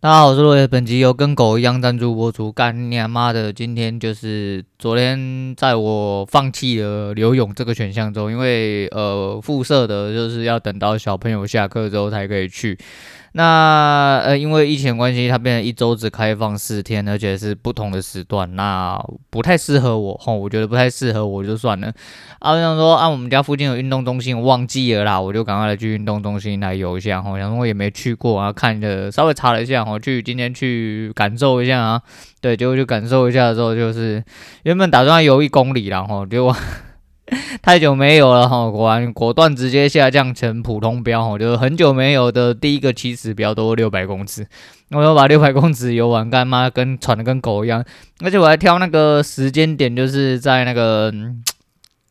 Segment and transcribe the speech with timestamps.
[0.00, 0.64] 大家好，我是落叶。
[0.64, 2.52] 本集由跟狗一样赞助播出。
[2.52, 3.52] 干你妈的！
[3.52, 12.78] 今天就是昨天，在我放弃了游泳这个选项中，因为呃，附设的就是要等到小朋友下课之后才可以去。
[13.32, 18.98] 那呃，因为疫情关系，它变成一周只开放四天，而且是不同的时段，那
[19.30, 21.92] 不太适合我吼，我觉得不太适合我就算了。
[22.38, 27.38] 啊，我想说啊，我们家附近有运动中心，我忘记了啦，我就赶快来去运动中心来游一下吼。
[27.38, 32.02] 想说我也没去过啊，看着稍微查了一下我，去今天去感受一下啊，
[32.40, 34.22] 对，结果去感受一下之后，就是
[34.64, 36.54] 原本打算游一公里啦吼，结果。
[37.60, 44.46] 太久没有了哈，果然果断直接下降成普通标哈，就是很久没有的第一个起始标都六百公尺，
[44.92, 47.84] 我要把六百 公尺游完，干妈跟喘的跟狗一样，
[48.24, 51.12] 而且我还挑那个时间点，就是在那个。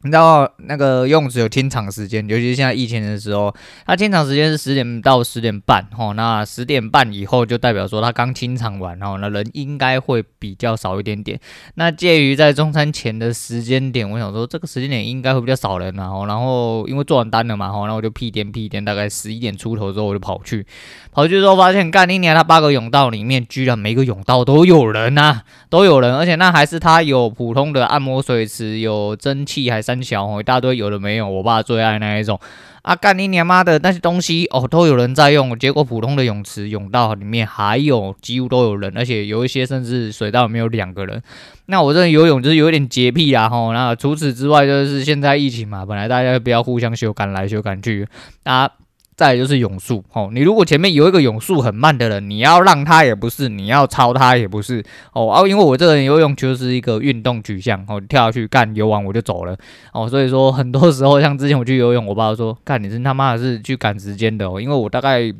[0.07, 3.53] 你知道那个游泳池有清场时间，尤其是现在疫情的时候，
[3.85, 11.38] 它清场时间是十点到十点半，吼，那十点半以后就代表说它刚清场完，吼，那人应该会比较少一点点。
[11.76, 20.65] 那介于在中餐前的时间点，我想说这个时间点应该会比较少人，然后，然后因为做完单了嘛，吼，然后我就屁颠屁颠，大概十一点出头之后我就跑去，
[21.12, 29.96] 跑去之后发现，干一年他八个泳道里面居然每个泳道都有人呐、啊，都有人，而且那还是它有普通的按摩水池，有蒸汽，还三。
[30.03, 32.40] 小哦，一大堆，有的没有，我爸最爱那一种
[32.81, 32.95] 啊！
[32.95, 35.57] 干你娘妈的那些东西哦，都有人在用。
[35.57, 41.21] 结果普通的泳池、泳道里面还有几乎都有人，而且有一些甚至水道里面有两个人。
[41.65, 43.73] 那我这游泳就是有点洁癖啊吼。
[43.73, 48.07] 那除此之外，就是现在疫情嘛，本来大家不要互相修，赶来修赶去
[48.43, 48.70] 啊。
[49.18, 59.57] 再就是泳速，哦，你如果前面有一个泳速很慢的人，你要让他也不是，你要超他也不是，哦啊，因为我这个人游泳就是一个运动取向，哦，跳下去干游完我就走了，
[59.91, 65.34] 哦，所以说很多时候像之前我去游泳，我爸说， 干你是他妈的是去赶时间的哦，因为我大概，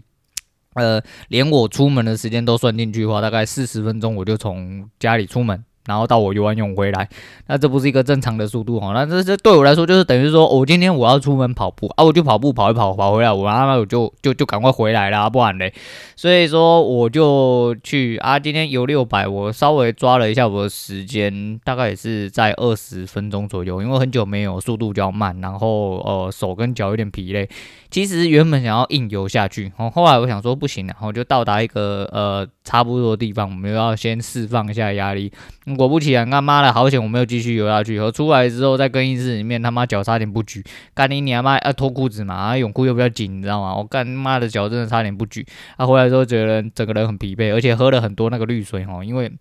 [0.74, 5.64] 呃，连我出门的时间都算进去的话，大概四十分钟我就从家里出门。
[5.88, 7.08] 然后到我游完泳回来，
[7.48, 15.74] 那这不是一个正常的速度哈，那这这对我来说就是等于说，我今天我要出门跑步啊，我就跑步跑一跑跑回来，我他妈我就就就赶快回来了，不然嘞，
[16.16, 27.48] 所以说我就去啊，今天游六百，我稍微抓了一下我的时间，大概也是在二十分钟左右，因为很久没有，速度较慢，然后呃手跟脚有点疲累。
[27.90, 35.32] 其实原本想要硬游下去，后后来我想说不行了，然后就到达一个呃差不多的地方，我们又要先释放一下压力。
[35.78, 38.00] 果不其然，他妈的好险我没有继续游下去。
[38.00, 40.64] 和出来之后在更衣室里面，他妈脚差点不举。
[40.96, 42.34] 干你娘妈要脱裤子嘛？
[42.34, 43.76] 啊，泳裤又比较紧，你知道吗？
[43.76, 45.46] 我干妈的脚真的差点不举。
[45.78, 49.32] 他、啊、回来之后觉得整个人很疲惫，而且喝了很多那个绿水哦，因为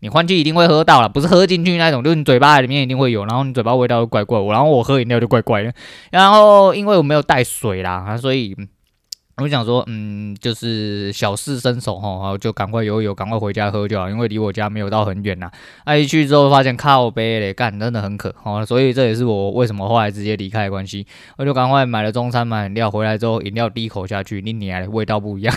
[0.00, 4.38] 你换气一定会喝到了，不是喝进去那种，就是你嘴巴里面一定会有，然后你嘴巴味道就怪怪。
[4.52, 5.72] 然后我喝饮料就怪怪的，
[6.10, 8.54] 然后因为我没有带水啦，所以。
[9.42, 15.50] 我想说，嗯，就是小事身手哈，就赶快游泳，赶快回家喝就好，因为离我家没有到很远呐。
[15.84, 21.06] 那一去之后发现靠北嘞，干真的很渴，哦，所以这也是我为什么后来直接离开的关系。
[21.36, 25.54] 我就赶快买了中餐，买饮料回来之后，饮料第一口下去，你你的味道不一样。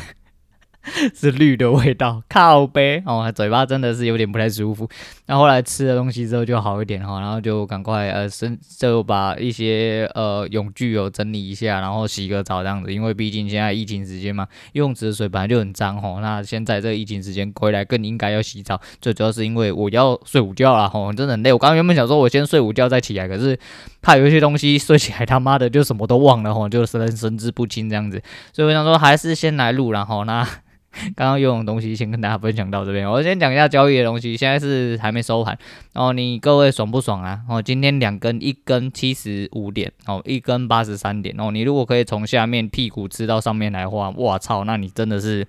[1.16, 4.90] 是绿的味道，靠杯哦，嘴巴真的是有点不太舒服。
[5.28, 12.94] 那后来吃了东西之后就好一点哈，然后就赶快呃，身就把一些呃泳具有整理一下，然后洗个澡这样子。
[12.94, 16.20] 因为毕竟现在疫情时间嘛，游泳池的水本来就很脏哈。
[16.22, 18.80] 那现在这个疫情时间回来更应该要洗澡。
[19.02, 21.54] 最主要是因为我要睡午觉了哈，真的很累。
[21.54, 23.58] 我刚刚原本想说我先睡午觉再起来，可是
[24.02, 28.22] 怕有一些东西睡起来他妈的就什么都忘了哈，就是神神志不清这样子。
[28.52, 30.48] 所以我想说还是先来录然后那。
[31.16, 34.36] 刚刚游泳的东西先跟大家分享到这边，我先讲一下交易的东西。
[34.36, 35.58] 现在是还没收盘
[35.94, 37.42] 哦，你各位爽不爽啊？
[37.48, 41.52] 哦，今天两根，一根七十五点哦，一根八十三点哦。
[41.52, 45.48] 你如果可以从下面屁股吃到上面来的话，我操，那你真的是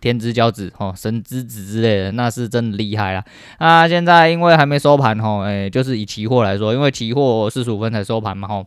[0.00, 3.24] 天之骄子哦，神之子之类的，那是真的厉害啦。
[3.58, 8.66] 啊，现在因为还没收盘哦，诶，就是以期货来说，因为期货四十五分才收盘嘛，吼。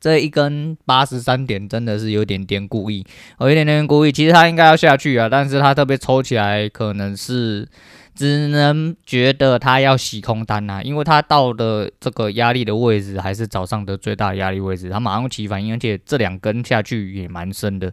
[0.00, 3.04] 这一根八十三点真的是有点点故意，
[3.40, 4.12] 有点点故意。
[4.12, 7.68] 其实它应该要下去啊，但是它特别抽起来，可能是
[8.14, 17.92] 只能觉得它要洗空单啊，因为它到的这个压力的位置还是早上的最大压力位置，它马上起反应，而且这两根下去也蛮深的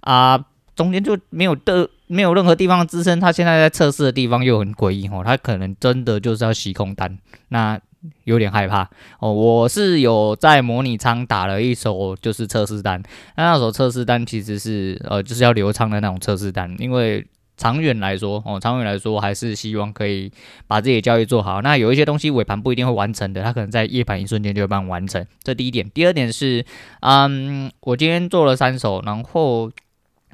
[0.00, 0.42] 啊，
[0.74, 7.18] 中间就没有的没有任何地方支撑，它现在在测试的地方又很诡异哦，它可能真的就是要洗空单
[7.48, 7.80] 那。
[8.24, 8.88] 有点害怕
[9.18, 13.02] 哦，我是有在模拟仓打了一手就是测试单，
[13.36, 17.26] 那那手测试单其实是呃就是要流仓的那种测试单，因为
[17.56, 20.32] 长远来说哦，长远来说还是希望可以
[20.66, 21.62] 把自己的交易做好。
[21.62, 25.24] 那有一些东西尾盘不一定会完成的，它可能在夜盘一瞬间就会帮你完成。
[25.42, 26.64] 这第一点，第二点是，
[27.00, 29.70] 嗯，我今天做了三手，然后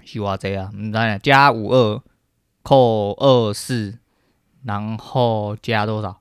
[0.04, 2.00] 西瓜这样，嗯，加五二。
[2.60, 3.96] 扣二四，
[4.62, 6.18] 然后加多少？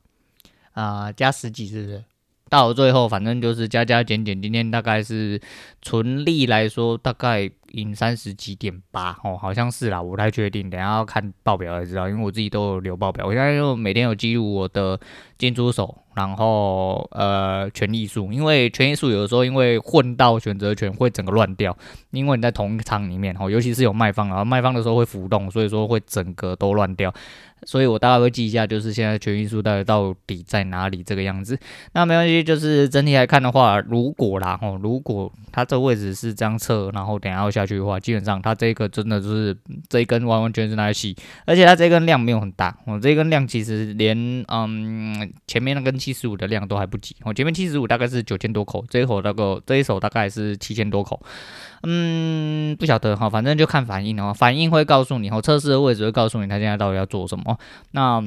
[0.77, 2.03] 啊、加十几是不是？
[2.50, 5.41] 到最后，反正就是加加减减，今天大概是
[5.81, 14.97] 纯利来说，大概赢三十几点八哦，好像是啦，我不太确定，等下要看报表才知道，因为我自己都有留报表，我现在就每天有记录我的
[15.38, 21.75] 进出手，然后呃权益数，因为权益数有的时候因为混到选择权会整个乱掉，
[22.12, 27.13] 因为你在同一仓里面哦，尤其是有卖方，然后卖方的时候会浮动，所以说会整个都乱掉。
[27.63, 31.57] 所以我大概会记一下，就是现在全运数到底到底在哪里这个样子。
[31.94, 39.57] 那没关系，就是整体来看的话，如果啦哦，如果它这个位置是这样测，然后等下要下去的话，基本上它这个真的就是
[39.89, 41.15] 这一根完完全全是来洗，
[41.45, 44.18] 而且它这根量没有很大哦，这根量其实连
[44.48, 51.21] 嗯前面那根七十五的量都还不及哦，前面七十五大概是九千多口，这一口那个这一手大概是七千多口。
[51.83, 57.46] 嗯，不晓得哈，反正就看反应哦，反应会告诉你，哦，测试的位置会告诉你他现在到底要做什么。
[57.47, 57.57] 哦
[57.91, 58.21] 那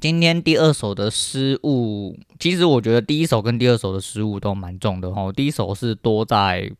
[0.00, 5.32] 今天第二手的失误，其实我觉得第一手跟第二手的失误都蛮重的哈。
[5.32, 6.70] 第一手是多在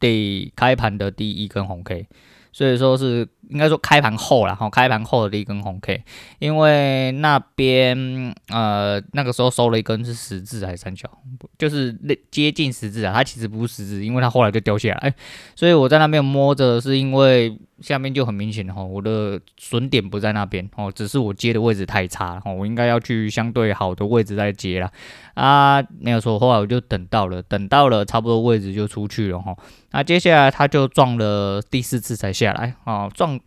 [0.00, 2.08] 第开盘的第一根红 K。
[2.56, 6.04] 所以说是应该说开盘后了哈，开盘后的第一根红 K，
[6.38, 11.10] 因为那边呃那个时候收了一根是十字还是三角，
[11.58, 15.12] 就是那接近十字啊，它其实不是十字，因为它后来就掉下来，
[15.56, 24.90] 所以我在那边摸着是因为下面就很明显哈，我的损点不在那边哦，只是我接的位置太差了哦，我应该要去相对好的位置再接啦。
[25.34, 29.56] 啊，没有错，后来我就等到了，等到了差不多位置就出去了哈。
[29.90, 33.38] 那接下来他就撞了第四次才下来啊，撞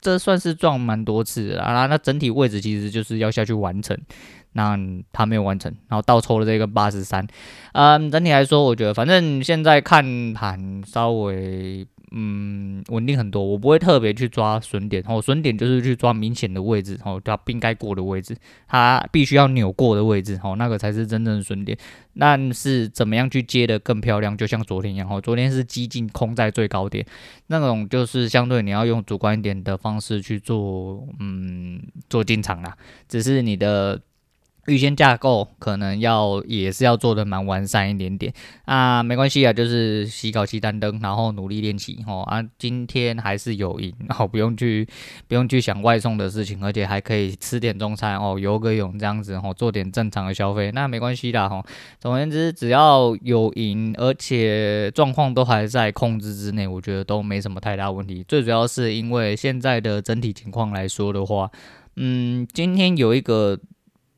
[0.00, 1.86] 这算是撞蛮多次啊。
[1.86, 3.98] 那整体位置其实就是要下去完成，
[4.52, 4.78] 那
[5.12, 7.26] 他没有完成，然后倒抽了这个八十三。
[7.72, 11.86] 嗯，整体来说，我觉得反正现在看盘稍微。
[12.14, 18.36] 嗯，稳定很多，我不会特别去抓损点，哦，损点就是去抓明显的位置，哦，它不应该过的位置，
[18.68, 21.76] 它必须要扭过的位置，哦，那个才是真正的损点。
[22.18, 27.04] 但是怎么样去接得更漂亮，就像昨天一样，哦，昨天是激进空在最高点，
[27.46, 31.80] 那种就是相对你要用主观一点的方式去做，嗯，
[32.10, 32.76] 做进场啦，
[33.08, 34.00] 只是你的。
[34.66, 38.32] 预先架构可能要也是要做的蛮完善一点点
[38.64, 44.86] 啊，没关系啊，就是洗稿期单灯，然后努力练习哦啊，今天还是有赢，然 后不用去
[45.26, 51.60] 不用去想外送的事情，而且还可以吃点中餐哦，游个泳这样子哦，做点正常的消费，那没关系的哈。
[51.98, 58.24] 总而言之，只要有赢，而且状况都还在控制之内，我觉得都没什么太大问题。
[58.28, 61.50] 最主要是因为现在的整体情况来说的话，
[61.96, 63.58] 嗯，今天有一个。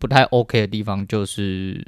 [0.04, 1.82] 不太 OK 的地方就是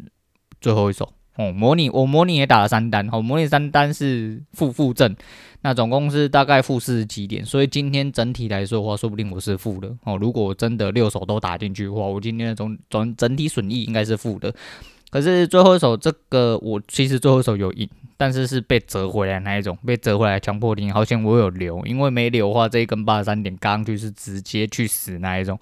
[0.58, 5.14] 最后一手哦，模拟我模拟也打了三单，哦，模拟三单是负负正，
[5.60, 10.16] 那总共是大概负四十几点，所以今天整体来说的话，说不定我是负的哦。
[10.16, 14.54] 如果真的六手都打进去的话，我今天的总总整体损益应该是负的。
[15.16, 17.88] 可是最后一首这个我其实最后一首有印。
[18.18, 25.58] 但是是被折回来那一种，被折回来强迫停，好像我有留，因为没留的话，这一根八十三点刚就是直接去死那一种。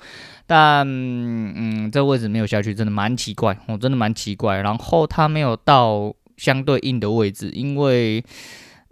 [0.47, 4.61] 但嗯，这位置没有下去，真的蛮奇怪，我、真的蛮奇怪。
[4.61, 8.25] 然后它没有到相对应的位置，因为。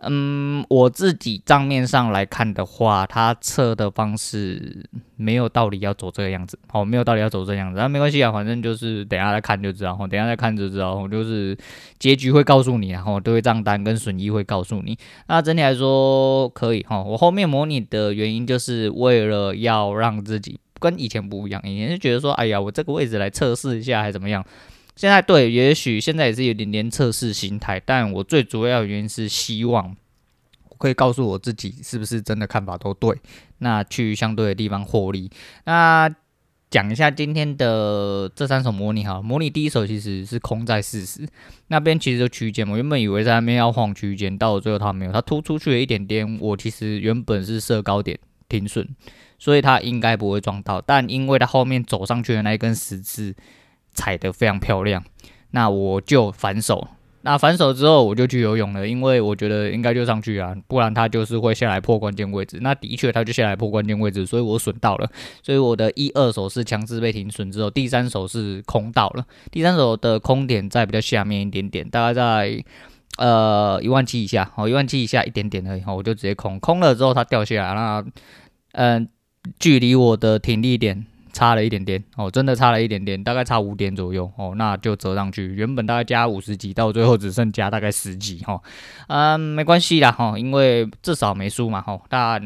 [0.05, 4.85] 嗯，我自己账面上来看的话，他测的方式
[5.17, 11.56] 没有道理要走这个样子，好，没有道理要走这样子，那没关系啊，反正就是等下再看就知道，等下再看就知道，就是
[11.99, 14.99] 结局会告诉你，然后对账单跟损益会告诉你。
[15.29, 24.44] 那整体来说可以哈，我后面模拟的原因就是为了要让自己跟以前不一样，以前是觉得说，哎呀，我这个位置来测试一下还怎么样。
[24.94, 29.96] 现在对，也许现在也是有点点测试心态，但我最主要的原因是希望
[30.69, 33.17] 我可以告诉我自己是不是真的看法都对，
[33.58, 35.31] 那去相对的地方获利。
[35.65, 36.15] 那
[36.70, 41.27] 讲一下今天的这三手模拟哈，模拟第一手其实是空在四十
[41.69, 46.39] 那边，其实就区间，我原本以为在那边要晃区间，到了最后它没有，它突出去了一点点。
[46.39, 48.19] 我其实原本是设高点
[48.49, 48.87] 停损，
[49.39, 53.34] 所以它应该不会撞到，但因为它后面走上去的那一根十字。
[53.94, 55.03] 踩得非常漂亮，
[55.51, 56.89] 那我就反手。
[57.25, 62.58] 那反手之后，我就去游泳了，因为我觉得应该就上去啊，不然他就是会下来破关键位置。
[62.61, 65.08] 那的确，他就下来破关键位置，所以我损到了。
[65.41, 69.25] 所以我的一二手是强制被停损之后，第三手是空到了。
[69.53, 72.65] 第三手的空点在比较下面一点点，大概在
[73.19, 76.58] 呃一万七以下，哦，一万七以下一点点而已，我就直接空。
[76.58, 78.05] 空了之后，它掉下来，那
[78.72, 79.08] 嗯、
[79.61, 81.06] 距离我的停利点。
[81.32, 85.46] 差了一点点哦，真的差了一点点，大概差五点左右哦，那就折上去。
[85.55, 88.60] 原本大概加五十几，到最后只剩加大概十几哈，
[89.08, 92.01] 嗯，没关系啦哈，因为至少没输嘛哈。
[92.08, 92.41] 但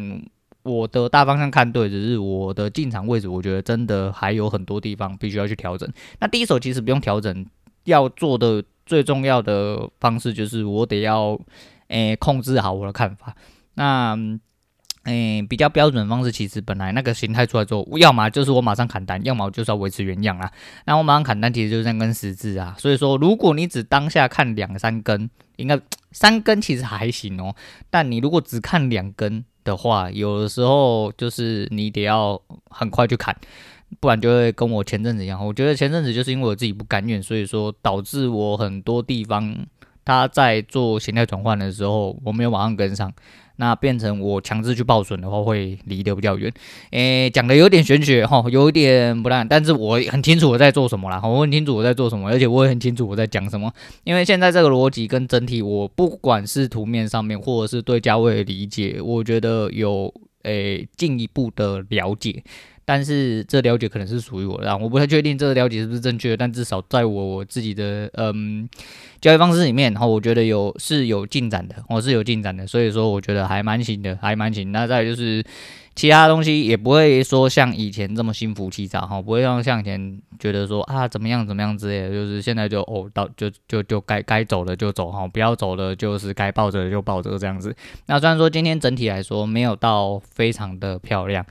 [0.63, 5.89] 我的大方向看对，只是我的进场位置，我觉得真的还有很多地方必须要去调整。
[6.21, 7.47] 那第一手其实不用调整，
[7.85, 11.39] 要做的最重要的方式就是我得要
[11.89, 13.35] 诶、控制好我的看法。
[13.75, 14.17] 那
[15.07, 20.51] 诶、比较标准的方式，其实本来那个形态出来之后，要么就是我马上砍单，要么就是要维持原样啦。
[20.85, 22.77] 那我马上砍单，其实就是三根十字啊。
[22.79, 25.81] 所以说，如果你只当下看两三根，应该
[26.13, 27.55] 三根其实还行哦。
[27.89, 33.37] 但你如果只看两根，的话，有的时候就是你得要很快去砍，
[33.99, 35.45] 不然就会跟我前阵子一样。
[35.45, 39.67] 我觉得前阵子就是因为我自己不甘愿，所以说导致我很多地方
[40.05, 43.13] 他在做形态转换的时候，我没有马上跟上。
[43.57, 46.53] 那变成我强制去报损的话，会离得比较远。
[46.91, 53.73] 诶、讲的有点玄学哈，有一点不烂，但是我很清楚我在做什么啦，我很清楚我在做什么，而且我也很清楚我在讲什么。
[54.05, 62.43] 因为现在这个逻辑跟整体，我不管是图面上面，或者是对价位的理解，我觉得有诶进一步的了解。
[62.89, 68.67] 但是这了解可能是属于我的，我不太确定这个了解是不是正确的，但至少在我我自己的嗯
[69.21, 74.71] 交易方式里面，然后我觉得有是有进展的，我是有进展的，所以说我觉得还蛮行的，还蛮行。
[74.71, 75.45] 那再就是
[75.97, 87.75] 其他东西也不会说像以前这么心浮气躁哈，不会像像以前觉得说啊怎么样怎么样之类的，就是现在就哦到就就就该该走的就走哈，不要走的就是该抱着就抱着这样子。
[88.07, 91.45] 那虽然说今天整体来说没有到非常的漂亮。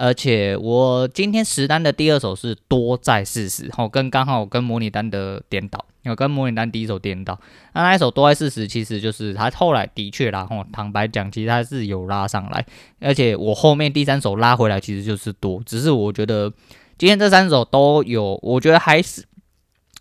[0.00, 7.38] 而且我今天实单的第二手是多在四十，吼，跟刚好跟模拟单的颠倒，有跟模拟单第一手颠倒。
[7.74, 12.64] 那那一手多在四十，其实就是他后来的确啦，吼，坦白讲，其实他是有拉上来。
[12.98, 16.50] 而且我后面第三手拉回来，其实就是多，只是我觉得
[16.96, 19.26] 今天这三手都有，我觉得还是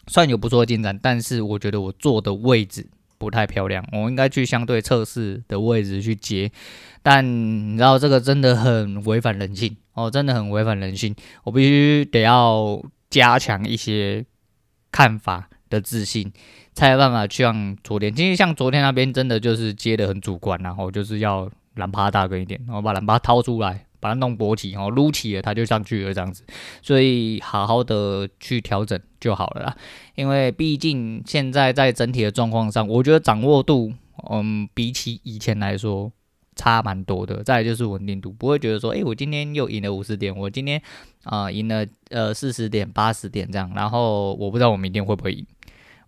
[0.08, 2.88] 算有不错的进展，但是我觉得我坐的位置
[3.20, 6.52] 不太漂亮，我应该去相对测试的位置去接。
[7.04, 11.16] 但你知道这个真的很违反人性哦，真的很违反人性。
[11.44, 14.26] 我必须得要加强一些
[14.92, 16.32] 看法的自信，
[16.74, 18.14] 才有办法去像昨天。
[18.14, 26.44] 其实像昨天那边真的就是接的很主观，然后就是要蓝趴大根一点，然后把蓝趴掏出来，把它弄勃起，然后撸起了它就上去了这样子。
[26.82, 29.78] 所以好好的去调整就好了啦。
[30.16, 33.94] 因为毕竟现在在整体的状况上，我觉得掌握度，
[34.30, 36.12] 嗯，比起以前来说。
[36.56, 40.82] 差蛮多的，再就是稳定度，不会觉得说，诶、我今天又赢了五十点，我今天
[41.24, 45.46] 啊赢、了呃四十点、八十点这样，然后我不知道我明天会不会赢，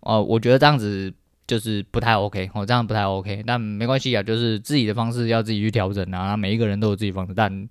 [0.00, 1.10] 哦、呃，我觉得这样子
[1.46, 7.68] 就是不太 OK，哦，这样不太 OK，但没关系啊，就是自己的方式要自己去调整啊，每一个人都有自己方式，但。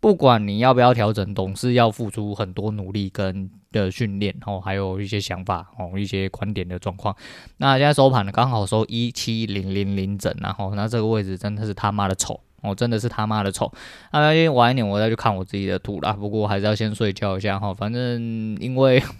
[0.00, 7.12] 不管你要不要调整，总是要付出很多努力跟的训练哦，还有一些想法哦，一些观点的状况。
[7.56, 13.72] 那现在收盘呢，刚好收一七零零零整，然后那这个位置真的是他妈的丑哦，真的是他妈的丑。
[14.12, 19.02] 那因为晚一点我再去看我自己的图啦，不过还是要先睡觉一下哈，反正因为。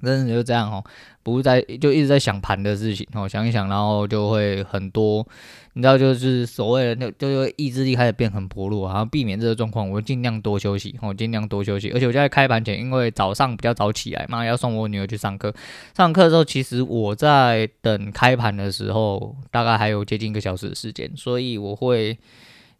[0.00, 0.84] 真的就这样哦，
[1.28, 5.26] 不是在就一直在想盘的事情哦，想一想，然后就会很多，
[5.74, 11.90] 你知道，就是所谓的那，就意志力开始变很薄弱，然后避免这个状况，我尽量多休息哦，尽量多休息。
[11.90, 15.54] 而且我在开盘前，因为早上比较早起来嘛，要送我女儿去上课，
[15.96, 22.18] 上课的时候，其实我在等开盘的时候，大概还有接近一个小时的时间，所以我会。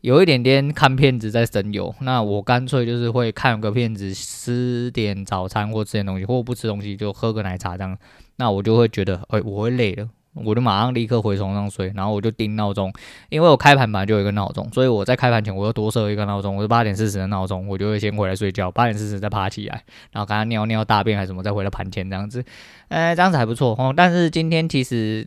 [0.00, 7.98] 有一点点看片子在神游，那我干脆就是会看个片子，吃点早餐或吃点东西，或不吃东西就喝个奶茶这样。
[8.38, 12.92] 那我就会觉得，哎、我会累了，我就马上立刻回床上睡，然后我就定闹钟，
[13.28, 22.42] 因为我开盘本来就有一个闹钟，所以我在开盘前我又多设一个闹钟，我是八点四十的闹钟，我就会先回来睡觉，八点四十再爬起来，然后刚刚尿尿大便还是什么，再回到盘前这样子，
[22.88, 23.92] 哎、这样子还不错哦。
[23.96, 25.26] 但是今天其实。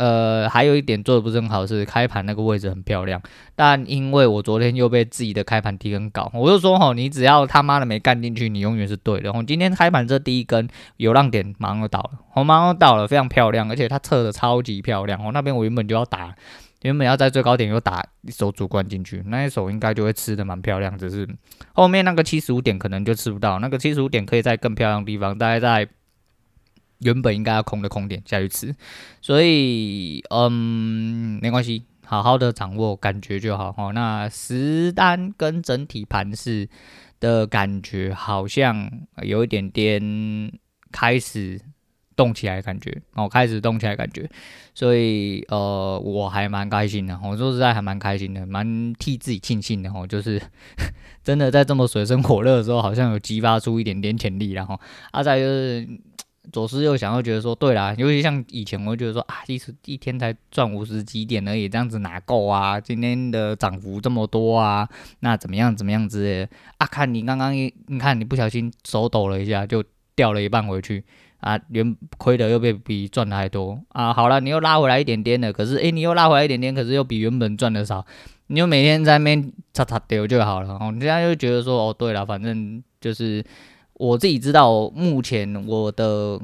[0.00, 3.20] 呃，还有一点做的不是很好，是开盘那个位置很漂亮，
[3.54, 9.24] 但因为我昨天又被自己的开盘低跟搞，我就说吼，你只要他妈的没干进去，你永远是对的。
[9.24, 10.66] 然后今天开盘这第一根
[10.96, 15.22] 有浪点，马上就倒了，我马上就倒了，非常漂亮，而且它测的超级漂亮。
[15.22, 16.34] 哦，那边我原本就要打，
[16.80, 21.28] 原本要在最高点又打一手主观进去，那一手应该就会吃的蛮漂亮，只是
[21.74, 25.86] 后面那个七十五点可能就吃不到，那个七十五点可以在更漂亮的地方，大概在。
[27.00, 28.74] 原本应该要空的空点下去吃，
[29.22, 33.90] 所以嗯，没关系，好好的掌握感觉就好哈。
[33.92, 36.68] 那实单跟整体盘势
[37.18, 38.90] 的感觉好像
[39.22, 40.52] 有一点点
[40.92, 41.58] 开始
[42.14, 44.28] 动起来的感觉哦，开始动起来感觉，
[44.74, 47.18] 所以呃，我还蛮开心的。
[47.24, 50.38] 我说实在还蛮开心的，蛮替自己庆幸的哦，就是
[51.24, 54.78] 真的在这么水深火热的时候，好像有激发出一点点潜力，然后
[55.12, 55.88] 啊，再就是。
[56.52, 62.80] 左思右想，又觉得说，对啦，尤其像以前，我会觉得说啊，一时一天才赚五十几点而已，这样子哪够啊？
[62.80, 64.88] 今天的涨幅这么多啊，
[65.20, 66.86] 那怎么样怎么样之类的啊？
[66.86, 69.84] 看你刚刚一，你看你不小心手抖了一下，就
[70.16, 71.04] 掉了一半回去
[71.40, 74.12] 啊，原亏的又被比赚的还多啊。
[74.12, 78.04] 好了，你又拉回来一点点的，可是诶，你又拉回来一点点，可是又比原本赚的少，
[78.46, 80.78] 你就每天在那边擦擦丢就好了。
[80.80, 83.44] 哦，你现在就觉得说，哦，对了，反正就是。
[84.00, 86.40] 我自己知道目前我的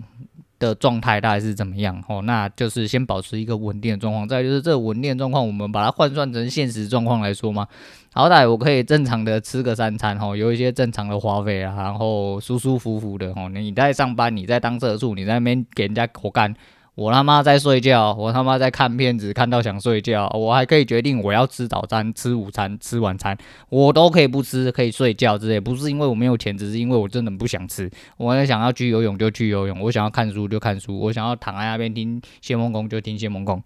[0.58, 4.28] 的状态大概是怎么样哦，那就是先保持一个稳定的状况。
[4.28, 7.66] 再就是这稳定的状况，我们把它换算成现实状况来说嘛，
[8.12, 13.48] 好歹我可以正常的吃个三餐哦，有一些正常的花费啊，然后舒舒服服的哦。
[13.48, 16.54] 你在上班，你在当社畜，你在那边给人家活干。
[16.96, 23.36] 我他妈在睡觉，我他妈在看片子，看到想睡觉，我还可以决定我要吃早餐、吃午餐、吃晚餐，
[23.68, 25.60] 我都可以不吃，可以睡觉之类。
[25.60, 27.90] 不是因为我没有钱，只是因为我真的不想吃。
[28.16, 33.62] 我也想要去游泳就去游泳，我想要看书就看书，我想要躺在那边听谢梦工就听谢梦工。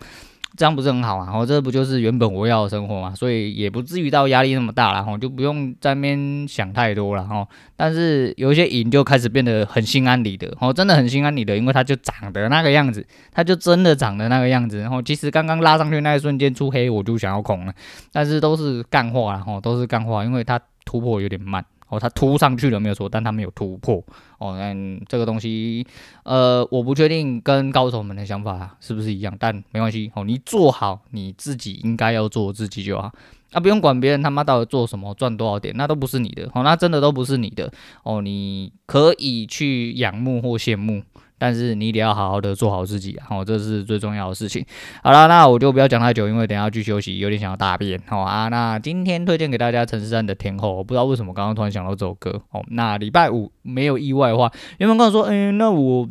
[0.57, 1.30] 这样不是很好啊？
[1.33, 3.14] 哦，这不就是原本我要的生活嘛？
[3.14, 7.47] 所以也不至于到压力那么大了哈，就不用在那边想太多了哈。
[7.76, 14.80] 但是有一些瘾就开始变得很心安理得哦，真的很心安理得，因为它就长得那个样子，它就真的长得那个样子。
[14.80, 17.73] 然后其实刚刚拉上去那一瞬间出黑，我就想要空了，
[18.12, 21.64] 但是都是干话啦，哈，都是干话，因为它突破有点慢。
[21.90, 24.02] 哦，它突上去了没有错，但它没有突破。
[24.38, 25.87] 哦，嗯，这个东西，
[26.23, 30.11] 呃，我不确定跟高手们的想法是不是一样，但没关系。
[30.14, 33.12] 哦，你做好你自己应该要做自己就好，
[33.52, 36.44] 啊，不用管别人他妈到底做什么，赚多少点，那都不是你的。
[36.54, 37.70] 哦，那真的都不是你的。
[38.02, 41.02] 哦，你可以去仰慕或羡慕。
[41.40, 44.62] 但是你得要好好的做好自己，哦，这是最重要的事情。
[45.02, 47.99] 好了，那我就不要讲太久，因为等下去休息，有点想要大便。
[48.06, 52.42] 好啊，那今天推荐给大家陈势安的《天后》，我不知道为什么刚刚突然想到这首歌。
[52.50, 56.06] 哦，那礼拜五没有意外的话，原本跟我说，哎、那我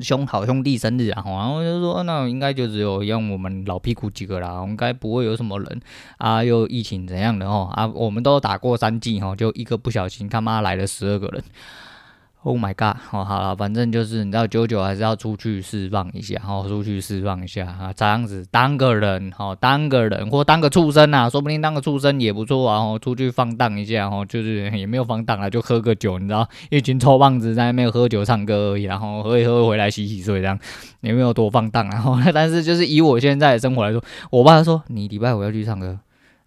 [0.00, 5.80] 兄好兄弟生日啊，然后就说，那应该就只有用我们老屁股几个啦，应该不会有什么人
[6.18, 11.42] 啊，又疫情怎样的哦啊，我们都打过三剂哈，就一个不小心他妈来了十二个人。
[12.44, 12.96] Oh my god！
[13.12, 30.58] 哦，好了，反正就是你知道，九九还是要出去释放一下，好，出去释放一下啊，这样子当个人，好，当个人或当个畜生啊，说不定当个畜生也不错啊，哦，出去放荡一下，哦，就是 也没有放荡啊，就喝个酒，你知道，一群臭棒子在那边喝酒唱歌而已，然后喝一喝回来洗洗睡，这样
[31.00, 35.96] 也没有多放荡，然后， 但是就是以我现在的生活来说，我爸说你礼拜五要去唱歌。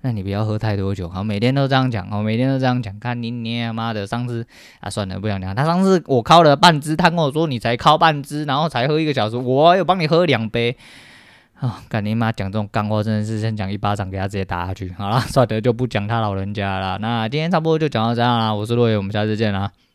[0.05, 4.45] 那你不要喝太多酒，好，每天都这样讲，哦，每天都这样讲，看你你妈的上次
[4.79, 5.55] 啊，算了，不想讲。
[5.55, 10.77] 他上次我靠了半支，他跟我说你才靠半支，然后才喝一个小时，我有帮你喝两杯，
[11.59, 14.93] 啊，干你妈讲这种干货，真的是先讲一巴掌给他直接打下去。
[14.95, 16.99] 好了，算了，就不讲他老人家了。
[16.99, 19.71] 那今天差不多就讲到这样啦，我是洛爷，我们下次见啦。